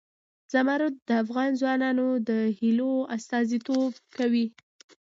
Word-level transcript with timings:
زمرد 0.53 0.95
د 1.07 1.09
افغان 1.23 1.49
ځوانانو 1.61 2.07
د 2.29 2.31
هیلو 2.59 2.93
استازیتوب 3.15 3.93
کوي. 4.17 4.45